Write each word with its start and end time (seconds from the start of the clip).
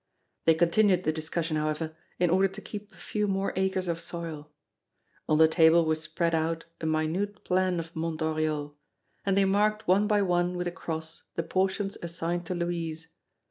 They 0.45 0.55
continued 0.55 1.03
the 1.03 1.13
discussion, 1.13 1.57
however, 1.57 1.95
in 2.17 2.31
order 2.31 2.47
to 2.47 2.59
keep 2.59 2.91
a 2.91 2.95
few 2.97 3.27
more 3.27 3.53
acres 3.55 3.87
of 3.87 4.01
soil. 4.01 4.51
On 5.29 5.37
the 5.37 5.47
table 5.47 5.85
was 5.85 6.01
spread 6.01 6.33
out 6.33 6.65
a 6.79 6.87
minute 6.87 7.43
plan 7.43 7.79
of 7.79 7.95
Mont 7.95 8.19
Oriol; 8.19 8.73
and 9.27 9.37
they 9.37 9.45
marked 9.45 9.87
one 9.87 10.07
by 10.07 10.23
one 10.23 10.57
with 10.57 10.65
a 10.65 10.71
cross 10.71 11.21
the 11.35 11.43
portions 11.43 11.99
assigned 12.01 12.47
to 12.47 12.55
Louise. 12.55 13.09